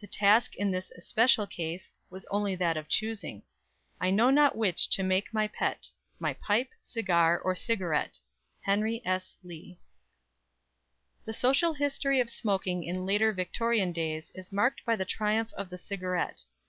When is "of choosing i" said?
2.76-4.12